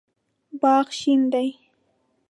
[0.61, 1.47] باغ شین دی